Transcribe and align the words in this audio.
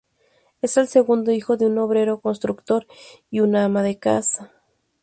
Es 0.63 0.77
el 0.77 0.87
segundo 0.87 1.31
hijo 1.31 1.57
de 1.57 1.67
un 1.67 1.77
obrero 1.77 2.21
constructor 2.21 2.87
y 3.29 3.41
una 3.41 3.65
ama 3.65 3.83
de 3.83 3.99
casa. 3.99 4.51